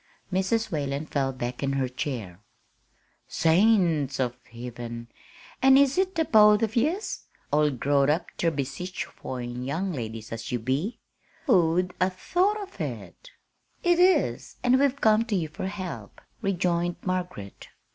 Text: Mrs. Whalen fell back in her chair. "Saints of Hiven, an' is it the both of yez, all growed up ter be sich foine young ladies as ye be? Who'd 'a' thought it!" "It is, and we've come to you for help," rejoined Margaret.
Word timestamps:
Mrs. 0.33 0.71
Whalen 0.71 1.05
fell 1.05 1.31
back 1.31 1.61
in 1.61 1.73
her 1.73 1.87
chair. 1.87 2.39
"Saints 3.27 4.19
of 4.19 4.35
Hiven, 4.51 5.09
an' 5.61 5.77
is 5.77 5.95
it 5.95 6.15
the 6.15 6.25
both 6.25 6.63
of 6.63 6.75
yez, 6.75 7.25
all 7.51 7.69
growed 7.69 8.09
up 8.09 8.25
ter 8.35 8.49
be 8.49 8.63
sich 8.63 9.05
foine 9.05 9.63
young 9.63 9.93
ladies 9.93 10.31
as 10.31 10.51
ye 10.51 10.57
be? 10.57 10.97
Who'd 11.45 11.93
'a' 12.01 12.09
thought 12.09 12.81
it!" 12.81 13.29
"It 13.83 13.99
is, 13.99 14.55
and 14.63 14.79
we've 14.79 14.99
come 14.99 15.23
to 15.25 15.35
you 15.35 15.49
for 15.49 15.67
help," 15.67 16.19
rejoined 16.41 16.95
Margaret. 17.05 17.67